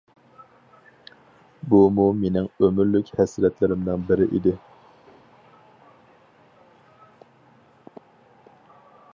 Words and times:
بۇمۇ 1.73 2.05
مېنىڭ 2.21 2.47
ئۆمۈرلۈك 2.63 3.11
ھەسرەتلىرىمنىڭ 3.19 4.07
بىرى 4.07 4.29
ئىدى. 4.31 4.55